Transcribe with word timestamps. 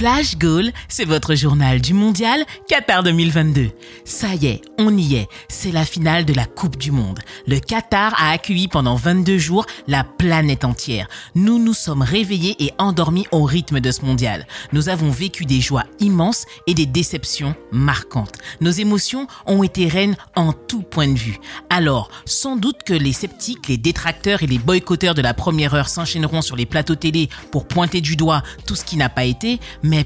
Flash 0.00 0.38
Goal, 0.38 0.72
c'est 0.88 1.04
votre 1.04 1.34
journal 1.34 1.78
du 1.78 1.92
mondial 1.92 2.46
Qatar 2.66 3.02
2022. 3.02 3.68
Ça 4.06 4.34
y 4.34 4.46
est, 4.46 4.62
on 4.78 4.96
y 4.96 5.16
est. 5.16 5.28
C'est 5.48 5.72
la 5.72 5.84
finale 5.84 6.24
de 6.24 6.32
la 6.32 6.46
Coupe 6.46 6.78
du 6.78 6.90
Monde. 6.90 7.18
Le 7.46 7.58
Qatar 7.58 8.14
a 8.16 8.30
accueilli 8.30 8.66
pendant 8.66 8.94
22 8.94 9.36
jours 9.36 9.66
la 9.88 10.02
planète 10.02 10.64
entière. 10.64 11.06
Nous 11.34 11.58
nous 11.58 11.74
sommes 11.74 12.00
réveillés 12.00 12.56
et 12.60 12.72
endormis 12.78 13.26
au 13.30 13.42
rythme 13.42 13.80
de 13.80 13.90
ce 13.90 14.00
mondial. 14.06 14.46
Nous 14.72 14.88
avons 14.88 15.10
vécu 15.10 15.44
des 15.44 15.60
joies 15.60 15.84
immenses 15.98 16.46
et 16.66 16.72
des 16.72 16.86
déceptions 16.86 17.54
marquantes. 17.70 18.38
Nos 18.62 18.70
émotions 18.70 19.26
ont 19.44 19.62
été 19.62 19.86
reines 19.86 20.16
en 20.34 20.54
tout 20.54 20.80
point 20.80 21.08
de 21.08 21.18
vue. 21.18 21.36
Alors, 21.68 22.08
sans 22.24 22.56
doute 22.56 22.84
que 22.86 22.94
les 22.94 23.12
sceptiques, 23.12 23.68
les 23.68 23.76
détracteurs 23.76 24.42
et 24.42 24.46
les 24.46 24.58
boycotteurs 24.58 25.14
de 25.14 25.20
la 25.20 25.34
première 25.34 25.74
heure 25.74 25.90
s'enchaîneront 25.90 26.40
sur 26.40 26.56
les 26.56 26.64
plateaux 26.64 26.94
télé 26.94 27.28
pour 27.52 27.68
pointer 27.68 28.00
du 28.00 28.16
doigt 28.16 28.42
tout 28.64 28.76
ce 28.76 28.86
qui 28.86 28.96
n'a 28.96 29.10
pas 29.10 29.24
été, 29.24 29.60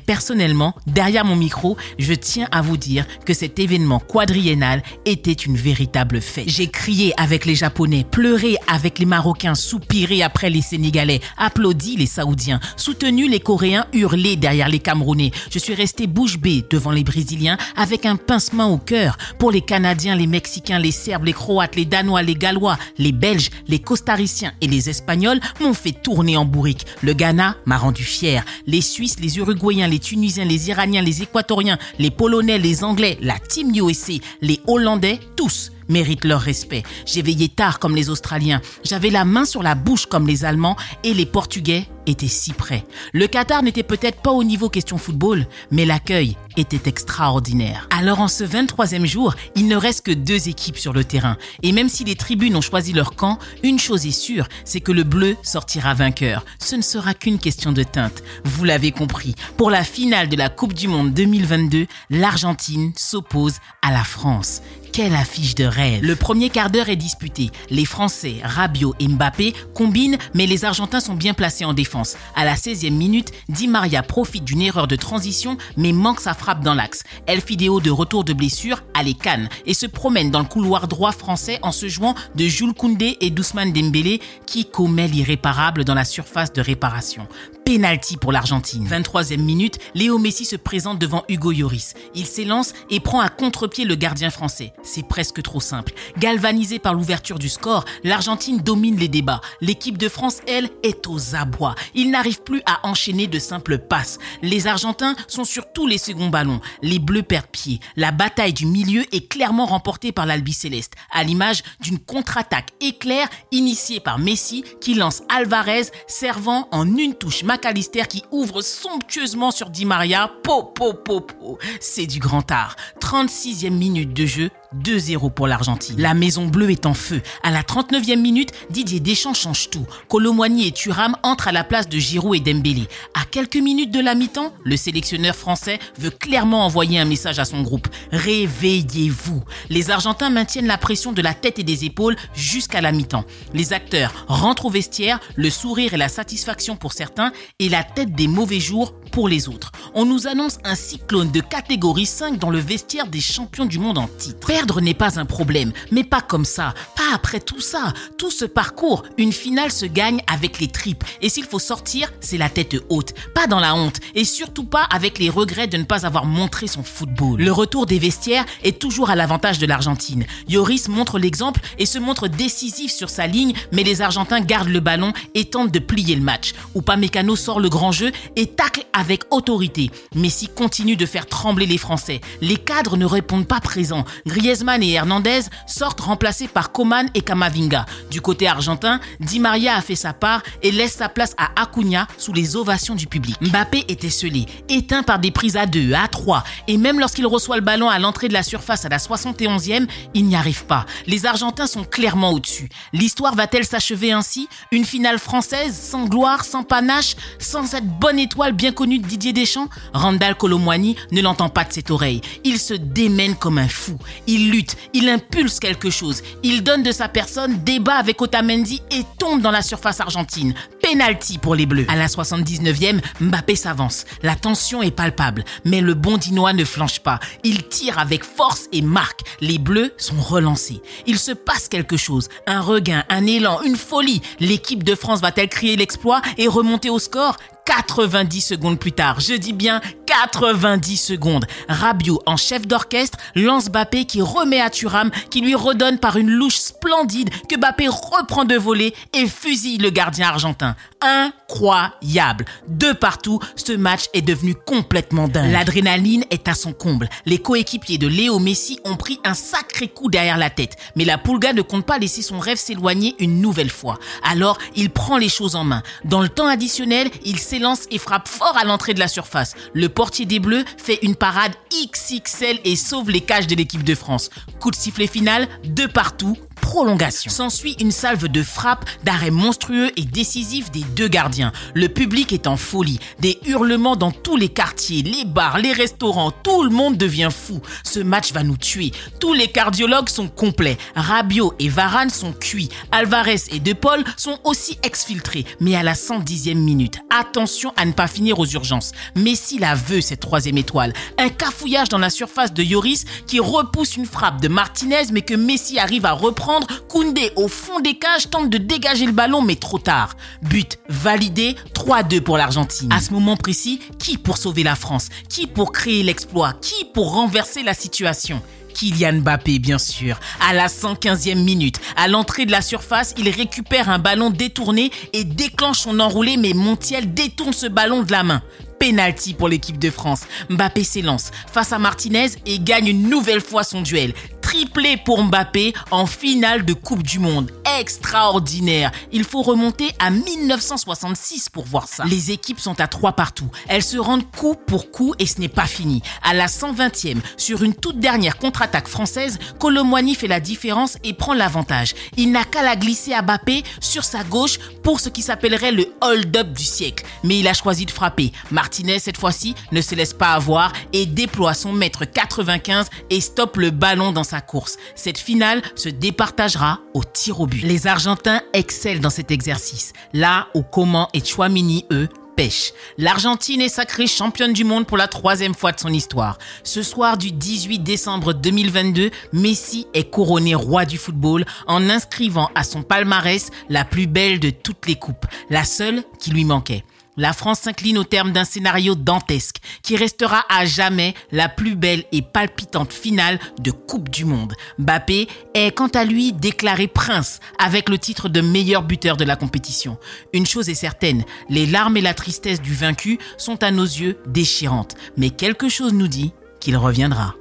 personnellement, 0.04 0.74
derrière 0.86 1.24
mon 1.24 1.36
micro, 1.36 1.76
je 1.98 2.14
tiens 2.14 2.48
à 2.50 2.62
vous 2.62 2.76
dire 2.76 3.06
que 3.24 3.34
cet 3.34 3.58
événement 3.58 3.98
quadriennal 4.00 4.82
était 5.04 5.32
une 5.32 5.56
véritable 5.56 6.20
fête. 6.20 6.48
J'ai 6.48 6.68
crié 6.68 7.12
avec 7.16 7.44
les 7.44 7.54
Japonais, 7.54 8.04
pleuré 8.10 8.56
avec 8.66 8.98
les 8.98 9.06
Marocains, 9.06 9.54
soupiré 9.54 10.22
après 10.22 10.50
les 10.50 10.62
Sénégalais, 10.62 11.20
applaudi 11.36 11.96
les 11.96 12.06
Saoudiens, 12.06 12.60
soutenu 12.76 13.28
les 13.28 13.40
Coréens, 13.40 13.86
hurlé 13.92 14.36
derrière 14.36 14.68
les 14.68 14.78
Camerounais. 14.78 15.32
Je 15.50 15.58
suis 15.58 15.74
resté 15.74 16.06
bouche 16.06 16.38
bée 16.38 16.64
devant 16.70 16.90
les 16.90 17.04
Brésiliens 17.04 17.58
avec 17.76 18.06
un 18.06 18.16
pincement 18.16 18.72
au 18.72 18.78
cœur 18.78 19.16
pour 19.38 19.50
les 19.50 19.60
Canadiens, 19.60 20.16
les 20.16 20.26
Mexicains, 20.26 20.78
les 20.78 20.92
Serbes, 20.92 21.24
les 21.24 21.32
Croates, 21.32 21.76
les 21.76 21.84
Danois, 21.84 22.22
les 22.22 22.34
Gallois, 22.34 22.78
les 22.98 23.12
Belges, 23.12 23.50
les 23.68 23.78
Costariciens 23.78 24.52
et 24.60 24.66
les 24.66 24.88
Espagnols 24.88 25.40
m'ont 25.60 25.74
fait 25.74 25.92
tourner 25.92 26.36
en 26.36 26.44
bourrique. 26.44 26.86
Le 27.02 27.12
Ghana 27.12 27.56
m'a 27.66 27.76
rendu 27.76 28.04
fier. 28.04 28.44
Les 28.66 28.80
Suisses, 28.80 29.20
les 29.20 29.38
Uruguayens, 29.38 29.73
les 29.74 29.98
Tunisiens, 29.98 30.44
les 30.44 30.68
Iraniens, 30.68 31.02
les 31.02 31.22
Équatoriens, 31.22 31.78
les 31.98 32.10
Polonais, 32.10 32.58
les 32.58 32.84
Anglais, 32.84 33.18
la 33.20 33.38
Team 33.38 33.72
USA, 33.74 34.14
les 34.40 34.60
Hollandais, 34.66 35.18
tous 35.36 35.72
méritent 35.88 36.24
leur 36.24 36.40
respect. 36.40 36.82
J'ai 37.06 37.22
veillé 37.22 37.48
tard 37.48 37.78
comme 37.78 37.96
les 37.96 38.10
Australiens, 38.10 38.60
j'avais 38.84 39.10
la 39.10 39.24
main 39.24 39.44
sur 39.44 39.62
la 39.62 39.74
bouche 39.74 40.06
comme 40.06 40.26
les 40.26 40.44
Allemands 40.44 40.76
et 41.02 41.14
les 41.14 41.26
Portugais 41.26 41.88
étaient 42.06 42.28
si 42.28 42.52
près. 42.52 42.84
Le 43.12 43.26
Qatar 43.26 43.62
n'était 43.62 43.82
peut-être 43.82 44.20
pas 44.20 44.32
au 44.32 44.44
niveau 44.44 44.68
question 44.68 44.98
football, 44.98 45.46
mais 45.70 45.84
l'accueil 45.84 46.36
était 46.56 46.88
extraordinaire. 46.88 47.88
Alors 47.90 48.20
en 48.20 48.28
ce 48.28 48.44
23e 48.44 49.06
jour, 49.06 49.34
il 49.56 49.68
ne 49.68 49.76
reste 49.76 50.06
que 50.06 50.12
deux 50.12 50.48
équipes 50.48 50.78
sur 50.78 50.92
le 50.92 51.04
terrain. 51.04 51.36
Et 51.62 51.72
même 51.72 51.88
si 51.88 52.04
les 52.04 52.14
tribunes 52.14 52.56
ont 52.56 52.60
choisi 52.60 52.92
leur 52.92 53.16
camp, 53.16 53.38
une 53.62 53.78
chose 53.78 54.06
est 54.06 54.12
sûre, 54.12 54.48
c'est 54.64 54.80
que 54.80 54.92
le 54.92 55.02
bleu 55.02 55.36
sortira 55.42 55.94
vainqueur. 55.94 56.44
Ce 56.58 56.76
ne 56.76 56.82
sera 56.82 57.14
qu'une 57.14 57.38
question 57.38 57.72
de 57.72 57.82
teinte. 57.82 58.22
Vous 58.44 58.64
l'avez 58.64 58.92
compris. 58.92 59.34
Pour 59.56 59.70
la 59.70 59.84
finale 59.84 60.28
de 60.28 60.36
la 60.36 60.48
Coupe 60.48 60.74
du 60.74 60.88
Monde 60.88 61.12
2022, 61.12 61.86
l'Argentine 62.10 62.92
s'oppose 62.96 63.56
à 63.82 63.90
la 63.90 64.04
France. 64.04 64.62
Quelle 64.94 65.16
affiche 65.16 65.56
de 65.56 65.64
rêve 65.64 66.04
Le 66.04 66.14
premier 66.14 66.50
quart 66.50 66.70
d'heure 66.70 66.88
est 66.88 66.94
disputé. 66.94 67.50
Les 67.68 67.84
Français, 67.84 68.36
Rabiot 68.44 68.94
et 69.00 69.08
Mbappé 69.08 69.52
combinent, 69.74 70.18
mais 70.34 70.46
les 70.46 70.64
Argentins 70.64 71.00
sont 71.00 71.16
bien 71.16 71.34
placés 71.34 71.64
en 71.64 71.74
défense. 71.74 72.16
À 72.36 72.44
la 72.44 72.54
16e 72.54 72.92
minute, 72.92 73.32
Di 73.48 73.66
Maria 73.66 74.04
profite 74.04 74.44
d'une 74.44 74.62
erreur 74.62 74.86
de 74.86 74.94
transition, 74.94 75.56
mais 75.76 75.90
manque 75.90 76.20
sa 76.20 76.32
frappe 76.32 76.62
dans 76.62 76.74
l'axe. 76.74 77.02
El 77.26 77.40
Fideo 77.40 77.80
de 77.80 77.90
retour 77.90 78.22
de 78.22 78.34
blessure 78.34 78.84
a 78.94 79.02
les 79.02 79.14
cannes 79.14 79.48
et 79.66 79.74
se 79.74 79.86
promène 79.86 80.30
dans 80.30 80.38
le 80.38 80.44
couloir 80.44 80.86
droit 80.86 81.10
français 81.10 81.58
en 81.62 81.72
se 81.72 81.88
jouant 81.88 82.14
de 82.36 82.46
Jules 82.46 82.72
Koundé 82.72 83.16
et 83.20 83.30
Doucement 83.30 83.66
Dembélé 83.66 84.20
qui 84.46 84.64
commet 84.64 85.08
l'irréparable 85.08 85.82
dans 85.82 85.94
la 85.94 86.04
surface 86.04 86.52
de 86.52 86.60
réparation. 86.60 87.26
Penalty 87.64 88.16
pour 88.18 88.30
l'Argentine. 88.30 88.86
23e 88.86 89.38
minute, 89.38 89.78
Léo 89.94 90.18
Messi 90.18 90.44
se 90.44 90.56
présente 90.56 90.98
devant 90.98 91.24
Hugo 91.28 91.50
Lloris. 91.50 91.94
Il 92.14 92.26
s'élance 92.26 92.74
et 92.90 93.00
prend 93.00 93.20
à 93.20 93.30
contre-pied 93.30 93.84
le 93.84 93.94
gardien 93.94 94.30
français. 94.30 94.72
C'est 94.82 95.06
presque 95.06 95.42
trop 95.42 95.60
simple. 95.60 95.94
Galvanisé 96.18 96.78
par 96.78 96.94
l'ouverture 96.94 97.38
du 97.38 97.48
score, 97.48 97.84
l'Argentine 98.02 98.58
domine 98.58 98.96
les 98.96 99.08
débats. 99.08 99.40
L'équipe 99.60 99.96
de 99.96 100.08
France, 100.08 100.40
elle, 100.46 100.68
est 100.82 101.06
aux 101.06 101.34
abois. 101.34 101.74
Il 101.94 102.10
n'arrive 102.10 102.42
plus 102.42 102.62
à 102.66 102.86
enchaîner 102.86 103.26
de 103.26 103.38
simples 103.38 103.78
passes. 103.78 104.18
Les 104.42 104.66
Argentins 104.66 105.16
sont 105.26 105.44
sur 105.44 105.72
tous 105.72 105.86
les 105.86 105.98
seconds 105.98 106.28
ballons. 106.28 106.60
Les 106.82 106.98
Bleus 106.98 107.22
perdent 107.22 107.46
pied. 107.46 107.80
La 107.96 108.12
bataille 108.12 108.52
du 108.52 108.66
milieu 108.66 109.04
est 109.14 109.28
clairement 109.28 109.66
remportée 109.66 110.12
par 110.12 110.26
l'Albi 110.26 110.52
Céleste, 110.52 110.94
à 111.10 111.24
l'image 111.24 111.62
d'une 111.80 111.98
contre-attaque 111.98 112.70
éclair 112.80 113.28
initiée 113.52 114.00
par 114.00 114.18
Messi 114.18 114.64
qui 114.80 114.94
lance 114.94 115.22
Alvarez, 115.28 115.84
servant 116.06 116.68
en 116.70 116.96
une 116.96 117.14
touche 117.14 117.42
McAllister 117.54 118.02
qui 118.08 118.24
ouvre 118.32 118.62
somptueusement 118.62 119.52
sur 119.52 119.70
Di 119.70 119.84
Maria. 119.84 120.28
Po, 120.42 120.64
po, 120.64 120.92
po, 120.92 121.20
po. 121.20 121.56
C'est 121.78 122.06
du 122.06 122.18
grand 122.18 122.50
art. 122.50 122.74
36e 123.00 123.70
minute 123.70 124.12
de 124.12 124.26
jeu, 124.26 124.50
2-0 124.82 125.32
pour 125.32 125.46
l'Argentine. 125.46 125.96
La 125.98 126.14
Maison 126.14 126.46
Bleue 126.46 126.70
est 126.70 126.86
en 126.86 126.94
feu. 126.94 127.22
À 127.42 127.50
la 127.50 127.62
39e 127.62 128.20
minute, 128.20 128.52
Didier 128.70 129.00
Deschamps 129.00 129.34
change 129.34 129.70
tout. 129.70 129.86
Colomboigny 130.08 130.68
et 130.68 130.72
Thuram 130.72 131.16
entrent 131.22 131.48
à 131.48 131.52
la 131.52 131.64
place 131.64 131.88
de 131.88 131.98
Giroud 131.98 132.36
et 132.36 132.40
Dembélé. 132.40 132.88
À 133.14 133.24
quelques 133.24 133.56
minutes 133.56 133.90
de 133.90 134.00
la 134.00 134.14
mi-temps, 134.14 134.52
le 134.64 134.76
sélectionneur 134.76 135.34
français 135.34 135.78
veut 135.98 136.10
clairement 136.10 136.64
envoyer 136.64 136.98
un 136.98 137.04
message 137.04 137.38
à 137.38 137.44
son 137.44 137.62
groupe. 137.62 137.88
Réveillez-vous. 138.12 139.42
Les 139.70 139.90
Argentins 139.90 140.30
maintiennent 140.30 140.66
la 140.66 140.78
pression 140.78 141.12
de 141.12 141.22
la 141.22 141.34
tête 141.34 141.58
et 141.58 141.64
des 141.64 141.84
épaules 141.84 142.16
jusqu'à 142.34 142.80
la 142.80 142.92
mi-temps. 142.92 143.24
Les 143.52 143.72
acteurs 143.72 144.12
rentrent 144.28 144.66
au 144.66 144.70
vestiaire, 144.70 145.20
le 145.36 145.50
sourire 145.50 145.94
et 145.94 145.98
la 145.98 146.08
satisfaction 146.08 146.76
pour 146.76 146.92
certains 146.92 147.32
et 147.58 147.68
la 147.68 147.82
tête 147.82 148.14
des 148.14 148.28
mauvais 148.28 148.60
jours 148.60 148.94
pour 149.12 149.28
les 149.28 149.48
autres. 149.48 149.72
On 149.94 150.04
nous 150.04 150.26
annonce 150.26 150.58
un 150.64 150.74
cyclone 150.74 151.30
de 151.30 151.40
catégorie 151.40 152.06
5 152.06 152.38
dans 152.38 152.50
le 152.50 152.58
vestiaire 152.58 153.06
des 153.06 153.20
champions 153.20 153.66
du 153.66 153.78
monde 153.78 153.98
en 153.98 154.08
titre. 154.08 154.46
Perdre 154.64 154.80
n'est 154.80 154.94
pas 154.94 155.20
un 155.20 155.26
problème, 155.26 155.72
mais 155.90 156.04
pas 156.04 156.22
comme 156.22 156.46
ça, 156.46 156.72
pas 156.96 157.14
après 157.14 157.38
tout 157.38 157.60
ça. 157.60 157.92
Tout 158.16 158.30
ce 158.30 158.46
parcours, 158.46 159.02
une 159.18 159.30
finale 159.30 159.70
se 159.70 159.84
gagne 159.84 160.22
avec 160.26 160.58
les 160.58 160.68
tripes. 160.68 161.04
Et 161.20 161.28
s'il 161.28 161.44
faut 161.44 161.58
sortir, 161.58 162.10
c'est 162.20 162.38
la 162.38 162.48
tête 162.48 162.74
haute, 162.88 163.12
pas 163.34 163.46
dans 163.46 163.60
la 163.60 163.74
honte, 163.74 164.00
et 164.14 164.24
surtout 164.24 164.64
pas 164.64 164.84
avec 164.84 165.18
les 165.18 165.28
regrets 165.28 165.66
de 165.66 165.76
ne 165.76 165.84
pas 165.84 166.06
avoir 166.06 166.24
montré 166.24 166.66
son 166.66 166.82
football. 166.82 167.42
Le 167.42 167.52
retour 167.52 167.84
des 167.84 167.98
vestiaires 167.98 168.46
est 168.62 168.78
toujours 168.78 169.10
à 169.10 169.16
l'avantage 169.16 169.58
de 169.58 169.66
l'Argentine. 169.66 170.24
Yoris 170.48 170.88
montre 170.88 171.18
l'exemple 171.18 171.60
et 171.78 171.84
se 171.84 171.98
montre 171.98 172.26
décisif 172.26 172.90
sur 172.90 173.10
sa 173.10 173.26
ligne, 173.26 173.52
mais 173.70 173.82
les 173.82 174.00
Argentins 174.00 174.40
gardent 174.40 174.68
le 174.68 174.80
ballon 174.80 175.12
et 175.34 175.44
tentent 175.44 175.72
de 175.72 175.78
plier 175.78 176.16
le 176.16 176.22
match. 176.22 176.54
Upamecano 176.74 177.36
sort 177.36 177.60
le 177.60 177.68
grand 177.68 177.92
jeu 177.92 178.12
et 178.36 178.46
tacle 178.46 178.86
avec 178.94 179.24
autorité. 179.30 179.90
Messi 180.14 180.48
continue 180.48 180.96
de 180.96 181.04
faire 181.04 181.26
trembler 181.26 181.66
les 181.66 181.76
Français. 181.76 182.22
Les 182.40 182.56
cadres 182.56 182.96
ne 182.96 183.04
répondent 183.04 183.46
pas 183.46 183.60
présents. 183.60 184.06
Griezmann 184.44 184.82
et 184.82 184.92
Hernandez 184.92 185.40
sortent 185.66 186.02
remplacés 186.02 186.48
par 186.48 186.70
Coman 186.70 187.08
et 187.14 187.22
Camavinga. 187.22 187.86
Du 188.10 188.20
côté 188.20 188.46
argentin, 188.46 189.00
Di 189.18 189.40
Maria 189.40 189.74
a 189.74 189.80
fait 189.80 189.94
sa 189.94 190.12
part 190.12 190.42
et 190.62 190.70
laisse 190.70 190.92
sa 190.92 191.08
place 191.08 191.34
à 191.38 191.62
Acuna 191.62 192.06
sous 192.18 192.34
les 192.34 192.54
ovations 192.54 192.94
du 192.94 193.06
public. 193.06 193.36
Mbappé 193.40 193.86
était 193.88 194.10
scellé, 194.10 194.44
éteint 194.68 195.02
par 195.02 195.18
des 195.18 195.30
prises 195.30 195.56
à 195.56 195.64
2, 195.64 195.94
à 195.94 196.08
3 196.08 196.44
et 196.68 196.76
même 196.76 197.00
lorsqu'il 197.00 197.26
reçoit 197.26 197.56
le 197.56 197.62
ballon 197.62 197.88
à 197.88 197.98
l'entrée 197.98 198.28
de 198.28 198.34
la 198.34 198.42
surface 198.42 198.84
à 198.84 198.90
la 198.90 198.98
71e, 198.98 199.86
il 200.12 200.26
n'y 200.26 200.36
arrive 200.36 200.66
pas. 200.66 200.84
Les 201.06 201.24
Argentins 201.24 201.66
sont 201.66 201.84
clairement 201.84 202.32
au-dessus. 202.32 202.68
L'histoire 202.92 203.34
va-t-elle 203.34 203.64
s'achever 203.64 204.12
ainsi? 204.12 204.50
Une 204.72 204.84
finale 204.84 205.18
française 205.18 205.74
sans 205.74 206.04
gloire, 206.04 206.44
sans 206.44 206.64
panache, 206.64 207.16
sans 207.38 207.64
cette 207.64 207.88
bonne 207.88 208.18
étoile 208.18 208.52
bien 208.52 208.72
connue 208.72 208.98
de 208.98 209.06
Didier 209.06 209.32
Deschamps? 209.32 209.70
Randall 209.94 210.34
Colomwani 210.34 210.96
ne 211.12 211.22
l'entend 211.22 211.48
pas 211.48 211.64
de 211.64 211.72
cette 211.72 211.90
oreille. 211.90 212.20
Il 212.44 212.58
se 212.58 212.74
démène 212.74 213.36
comme 213.36 213.56
un 213.56 213.68
fou. 213.68 213.96
Lutte, 214.38 214.76
il 214.92 215.08
impulse 215.08 215.60
quelque 215.60 215.90
chose. 215.90 216.22
Il 216.42 216.62
donne 216.62 216.82
de 216.82 216.92
sa 216.92 217.08
personne, 217.08 217.62
débat 217.64 217.96
avec 217.96 218.20
Otamendi 218.20 218.82
et 218.90 219.02
tombe 219.18 219.40
dans 219.40 219.50
la 219.50 219.62
surface 219.62 220.00
argentine. 220.00 220.54
Penalty 220.82 221.38
pour 221.38 221.54
les 221.54 221.66
Bleus. 221.66 221.86
À 221.88 221.96
la 221.96 222.06
79e, 222.06 223.00
Mbappé 223.20 223.56
s'avance. 223.56 224.04
La 224.22 224.36
tension 224.36 224.82
est 224.82 224.90
palpable, 224.90 225.44
mais 225.64 225.80
le 225.80 225.94
bondinois 225.94 226.52
ne 226.52 226.64
flanche 226.64 227.00
pas. 227.00 227.20
Il 227.42 227.66
tire 227.68 227.98
avec 227.98 228.24
force 228.24 228.68
et 228.72 228.82
marque. 228.82 229.20
Les 229.40 229.58
Bleus 229.58 229.92
sont 229.96 230.20
relancés. 230.20 230.82
Il 231.06 231.18
se 231.18 231.32
passe 231.32 231.68
quelque 231.68 231.96
chose. 231.96 232.28
Un 232.46 232.60
regain, 232.60 233.04
un 233.08 233.26
élan, 233.26 233.62
une 233.62 233.76
folie. 233.76 234.22
L'équipe 234.40 234.82
de 234.82 234.94
France 234.94 235.20
va-t-elle 235.20 235.48
crier 235.48 235.76
l'exploit 235.76 236.22
et 236.38 236.48
remonter 236.48 236.90
au 236.90 236.98
score? 236.98 237.36
90 237.66 238.40
secondes 238.40 238.78
plus 238.78 238.92
tard, 238.92 239.20
je 239.20 239.34
dis 239.34 239.54
bien 239.54 239.80
90 240.14 240.96
secondes. 240.96 241.46
Rabiot 241.68 242.22
en 242.26 242.36
chef 242.36 242.66
d'orchestre 242.66 243.18
lance 243.34 243.68
Bappé 243.68 244.04
qui 244.04 244.22
remet 244.22 244.60
à 244.60 244.70
Thuram, 244.70 245.10
qui 245.30 245.40
lui 245.40 245.54
redonne 245.54 245.98
par 245.98 246.16
une 246.16 246.30
louche 246.30 246.56
splendide 246.56 247.30
que 247.48 247.56
Bappé 247.56 247.88
reprend 247.88 248.44
de 248.44 248.54
voler 248.54 248.94
et 249.12 249.26
fusille 249.26 249.78
le 249.78 249.90
gardien 249.90 250.28
argentin. 250.28 250.76
Incroyable. 251.00 252.44
De 252.68 252.92
partout, 252.92 253.40
ce 253.56 253.72
match 253.72 254.04
est 254.14 254.22
devenu 254.22 254.54
complètement 254.54 255.28
dingue. 255.28 255.52
L'adrénaline 255.52 256.24
est 256.30 256.48
à 256.48 256.54
son 256.54 256.72
comble. 256.72 257.08
Les 257.26 257.38
coéquipiers 257.38 257.98
de 257.98 258.06
Léo 258.06 258.38
Messi 258.38 258.78
ont 258.84 258.96
pris 258.96 259.18
un 259.24 259.34
sacré 259.34 259.88
coup 259.88 260.08
derrière 260.08 260.38
la 260.38 260.50
tête. 260.50 260.76
Mais 260.96 261.04
la 261.04 261.18
Pulga 261.18 261.52
ne 261.52 261.62
compte 261.62 261.84
pas 261.84 261.98
laisser 261.98 262.22
son 262.22 262.38
rêve 262.38 262.56
s'éloigner 262.56 263.16
une 263.18 263.40
nouvelle 263.40 263.70
fois. 263.70 263.98
Alors, 264.22 264.58
il 264.76 264.90
prend 264.90 265.18
les 265.18 265.28
choses 265.28 265.56
en 265.56 265.64
main. 265.64 265.82
Dans 266.04 266.22
le 266.22 266.28
temps 266.28 266.46
additionnel, 266.46 267.10
il 267.24 267.38
s'élance 267.38 267.86
et 267.90 267.98
frappe 267.98 268.28
fort 268.28 268.56
à 268.56 268.64
l'entrée 268.64 268.94
de 268.94 269.00
la 269.00 269.08
surface. 269.08 269.54
Le 269.74 269.88
portier 270.04 270.26
des 270.26 270.38
Bleus 270.38 270.66
fait 270.76 270.98
une 271.00 271.16
parade 271.16 271.54
XXL 271.72 272.60
et 272.66 272.76
sauve 272.76 273.08
les 273.08 273.22
cages 273.22 273.46
de 273.46 273.54
l'équipe 273.54 273.82
de 273.82 273.94
France. 273.94 274.28
Coup 274.60 274.70
de 274.70 274.76
sifflet 274.76 275.06
final, 275.06 275.48
de 275.64 275.86
partout, 275.86 276.36
prolongation. 276.64 277.30
S'ensuit 277.30 277.76
une 277.78 277.90
salve 277.90 278.26
de 278.26 278.42
frappes, 278.42 278.88
d'arrêts 279.04 279.30
monstrueux 279.30 279.92
et 279.98 280.04
décisifs 280.04 280.70
des 280.70 280.82
deux 280.96 281.08
gardiens. 281.08 281.52
Le 281.74 281.88
public 281.88 282.32
est 282.32 282.46
en 282.46 282.56
folie. 282.56 282.98
Des 283.20 283.38
hurlements 283.44 283.96
dans 283.96 284.10
tous 284.10 284.36
les 284.36 284.48
quartiers, 284.48 285.02
les 285.02 285.26
bars, 285.26 285.58
les 285.58 285.74
restaurants. 285.74 286.30
Tout 286.30 286.62
le 286.62 286.70
monde 286.70 286.96
devient 286.96 287.28
fou. 287.30 287.60
Ce 287.84 288.00
match 288.00 288.32
va 288.32 288.42
nous 288.42 288.56
tuer. 288.56 288.92
Tous 289.20 289.34
les 289.34 289.48
cardiologues 289.48 290.08
sont 290.08 290.28
complets. 290.28 290.78
Rabiot 290.96 291.52
et 291.58 291.68
Varane 291.68 292.08
sont 292.08 292.32
cuits. 292.32 292.70
Alvarez 292.90 293.42
et 293.50 293.60
De 293.60 293.74
Paul 293.74 294.02
sont 294.16 294.38
aussi 294.44 294.78
exfiltrés. 294.82 295.44
Mais 295.60 295.76
à 295.76 295.82
la 295.82 295.92
110e 295.92 296.54
minute, 296.54 296.98
attention 297.10 297.74
à 297.76 297.84
ne 297.84 297.92
pas 297.92 298.08
finir 298.08 298.38
aux 298.38 298.46
urgences. 298.46 298.92
Messi 299.14 299.58
la 299.58 299.74
veut, 299.74 300.00
cette 300.00 300.20
troisième 300.20 300.56
étoile. 300.56 300.94
Un 301.18 301.28
cafouillage 301.28 301.90
dans 301.90 301.98
la 301.98 302.10
surface 302.10 302.54
de 302.54 302.62
Yoris 302.62 303.04
qui 303.26 303.38
repousse 303.38 303.96
une 303.96 304.06
frappe 304.06 304.40
de 304.40 304.48
Martinez 304.48 305.04
mais 305.12 305.22
que 305.22 305.34
Messi 305.34 305.78
arrive 305.78 306.06
à 306.06 306.12
reprendre 306.12 306.53
Koundé 306.88 307.32
au 307.36 307.48
fond 307.48 307.80
des 307.80 307.98
cages 307.98 308.30
tente 308.30 308.50
de 308.50 308.58
dégager 308.58 309.06
le 309.06 309.12
ballon 309.12 309.42
mais 309.42 309.56
trop 309.56 309.78
tard. 309.78 310.14
But 310.42 310.78
validé, 310.88 311.56
3-2 311.74 312.20
pour 312.20 312.36
l'Argentine. 312.36 312.92
À 312.92 313.00
ce 313.00 313.12
moment 313.12 313.36
précis, 313.36 313.80
qui 313.98 314.18
pour 314.18 314.36
sauver 314.36 314.62
la 314.62 314.76
France? 314.76 315.08
Qui 315.28 315.46
pour 315.46 315.72
créer 315.72 316.02
l'exploit? 316.02 316.54
Qui 316.60 316.84
pour 316.92 317.12
renverser 317.12 317.62
la 317.62 317.74
situation? 317.74 318.42
Kylian 318.74 319.20
Mbappé, 319.20 319.60
bien 319.60 319.78
sûr. 319.78 320.18
À 320.40 320.52
la 320.52 320.66
115e 320.66 321.42
minute, 321.42 321.80
à 321.96 322.08
l'entrée 322.08 322.44
de 322.44 322.50
la 322.50 322.60
surface, 322.60 323.14
il 323.16 323.28
récupère 323.30 323.88
un 323.88 323.98
ballon 323.98 324.30
détourné 324.30 324.90
et 325.12 325.24
déclenche 325.24 325.80
son 325.80 326.00
enroulé, 326.00 326.36
mais 326.36 326.52
Montiel 326.52 327.14
détourne 327.14 327.52
ce 327.52 327.66
ballon 327.66 328.02
de 328.02 328.12
la 328.12 328.24
main. 328.24 328.42
Penalty 328.80 329.34
pour 329.34 329.48
l'équipe 329.48 329.78
de 329.78 329.90
France. 329.90 330.22
Mbappé 330.50 330.84
s'élance 330.84 331.30
face 331.50 331.72
à 331.72 331.78
Martinez 331.78 332.30
et 332.44 332.58
gagne 332.58 332.88
une 332.88 333.08
nouvelle 333.08 333.40
fois 333.40 333.62
son 333.62 333.80
duel 333.80 334.12
triplé 334.54 334.96
pour 334.96 335.24
Mbappé 335.24 335.72
en 335.90 336.06
finale 336.06 336.64
de 336.64 336.74
Coupe 336.74 337.02
du 337.02 337.18
Monde. 337.18 337.50
Extraordinaire. 337.80 338.92
Il 339.10 339.24
faut 339.24 339.42
remonter 339.42 339.90
à 339.98 340.10
1966 340.10 341.48
pour 341.48 341.64
voir 341.64 341.88
ça. 341.88 342.04
Les 342.04 342.30
équipes 342.30 342.60
sont 342.60 342.80
à 342.80 342.86
trois 342.86 343.14
partout. 343.14 343.48
Elles 343.66 343.82
se 343.82 343.96
rendent 343.96 344.30
coup 344.30 344.54
pour 344.54 344.92
coup 344.92 345.12
et 345.18 345.26
ce 345.26 345.40
n'est 345.40 345.48
pas 345.48 345.66
fini. 345.66 346.02
À 346.22 346.34
la 346.34 346.46
120e, 346.46 347.16
sur 347.36 347.64
une 347.64 347.74
toute 347.74 347.98
dernière 347.98 348.38
contre-attaque 348.38 348.86
française, 348.86 349.40
Colomwani 349.58 350.14
fait 350.14 350.28
la 350.28 350.38
différence 350.38 350.98
et 351.02 351.14
prend 351.14 351.34
l'avantage. 351.34 351.94
Il 352.16 352.30
n'a 352.30 352.44
qu'à 352.44 352.62
la 352.62 352.76
glisser 352.76 353.12
à 353.12 353.22
Mbappé 353.22 353.64
sur 353.80 354.04
sa 354.04 354.22
gauche 354.22 354.60
pour 354.84 355.00
ce 355.00 355.08
qui 355.08 355.22
s'appellerait 355.22 355.72
le 355.72 355.92
hold-up 356.00 356.52
du 356.52 356.64
siècle. 356.64 357.04
Mais 357.24 357.40
il 357.40 357.48
a 357.48 357.54
choisi 357.54 357.86
de 357.86 357.90
frapper. 357.90 358.30
Martinez, 358.52 359.00
cette 359.00 359.18
fois-ci, 359.18 359.56
ne 359.72 359.80
se 359.80 359.96
laisse 359.96 360.14
pas 360.14 360.34
avoir 360.34 360.72
et 360.92 361.06
déploie 361.06 361.54
son 361.54 361.72
mètre 361.72 362.04
95 362.04 362.86
et 363.10 363.20
stoppe 363.20 363.56
le 363.56 363.70
ballon 363.70 364.12
dans 364.12 364.22
sa 364.22 364.43
course. 364.46 364.76
Cette 364.94 365.18
finale 365.18 365.62
se 365.74 365.88
départagera 365.88 366.80
au 366.94 367.02
tir 367.04 367.40
au 367.40 367.46
but. 367.46 367.62
Les 367.62 367.86
Argentins 367.86 368.42
excellent 368.52 369.00
dans 369.00 369.10
cet 369.10 369.30
exercice. 369.30 369.92
Là 370.12 370.48
où 370.54 370.62
Coman 370.62 371.08
et 371.12 371.24
Chouamini, 371.24 371.86
eux, 371.90 372.08
pêchent. 372.34 372.72
L'Argentine 372.98 373.60
est 373.60 373.68
sacrée 373.68 374.06
championne 374.06 374.52
du 374.52 374.64
monde 374.64 374.86
pour 374.86 374.96
la 374.96 375.08
troisième 375.08 375.54
fois 375.54 375.72
de 375.72 375.80
son 375.80 375.90
histoire. 375.90 376.38
Ce 376.62 376.82
soir 376.82 377.16
du 377.16 377.32
18 377.32 377.78
décembre 377.80 378.32
2022, 378.34 379.10
Messi 379.32 379.86
est 379.94 380.10
couronné 380.10 380.54
roi 380.54 380.84
du 380.84 380.98
football 380.98 381.44
en 381.66 381.88
inscrivant 381.88 382.50
à 382.54 382.64
son 382.64 382.82
palmarès 382.82 383.50
la 383.68 383.84
plus 383.84 384.06
belle 384.06 384.40
de 384.40 384.50
toutes 384.50 384.86
les 384.86 384.96
coupes, 384.96 385.26
la 385.50 385.64
seule 385.64 386.02
qui 386.18 386.30
lui 386.30 386.44
manquait. 386.44 386.84
La 387.16 387.32
France 387.32 387.60
s'incline 387.60 387.98
au 387.98 388.04
terme 388.04 388.32
d'un 388.32 388.44
scénario 388.44 388.96
dantesque 388.96 389.58
qui 389.82 389.96
restera 389.96 390.44
à 390.48 390.64
jamais 390.64 391.14
la 391.30 391.48
plus 391.48 391.76
belle 391.76 392.04
et 392.10 392.22
palpitante 392.22 392.92
finale 392.92 393.38
de 393.60 393.70
Coupe 393.70 394.08
du 394.08 394.24
Monde. 394.24 394.54
Mbappé 394.78 395.28
est 395.54 395.70
quant 395.70 395.88
à 395.88 396.04
lui 396.04 396.32
déclaré 396.32 396.88
prince 396.88 397.38
avec 397.58 397.88
le 397.88 397.98
titre 397.98 398.28
de 398.28 398.40
meilleur 398.40 398.82
buteur 398.82 399.16
de 399.16 399.24
la 399.24 399.36
compétition. 399.36 399.96
Une 400.32 400.46
chose 400.46 400.68
est 400.68 400.74
certaine, 400.74 401.24
les 401.48 401.66
larmes 401.66 401.96
et 401.96 402.00
la 402.00 402.14
tristesse 402.14 402.60
du 402.60 402.74
vaincu 402.74 403.18
sont 403.38 403.62
à 403.62 403.70
nos 403.70 403.84
yeux 403.84 404.18
déchirantes. 404.26 404.96
Mais 405.16 405.30
quelque 405.30 405.68
chose 405.68 405.92
nous 405.92 406.08
dit 406.08 406.32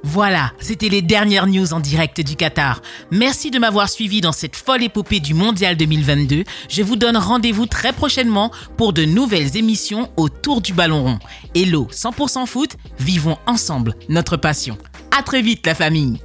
Voilà, 0.02 0.52
c'était 0.58 0.88
les 0.88 1.02
dernières 1.02 1.46
news 1.46 1.72
en 1.72 1.80
direct 1.80 2.20
du 2.20 2.36
Qatar. 2.36 2.82
Merci 3.10 3.50
de 3.50 3.58
m'avoir 3.58 3.88
suivi 3.88 4.20
dans 4.20 4.32
cette 4.32 4.56
folle 4.56 4.82
épopée 4.82 5.20
du 5.20 5.34
Mondial 5.34 5.76
2022. 5.76 6.44
Je 6.68 6.82
vous 6.82 6.96
donne 6.96 7.16
rendez-vous 7.16 7.66
très 7.66 7.92
prochainement 7.92 8.50
pour 8.76 8.92
de 8.92 9.04
nouvelles 9.04 9.56
émissions 9.56 10.10
autour 10.16 10.60
du 10.60 10.72
ballon 10.72 11.04
rond. 11.04 11.18
Hello 11.54 11.88
100% 11.90 12.46
foot, 12.46 12.76
vivons 12.98 13.38
ensemble 13.46 13.94
notre 14.08 14.36
passion. 14.36 14.76
À 15.16 15.22
très 15.22 15.42
vite 15.42 15.66
la 15.66 15.74
famille. 15.74 16.18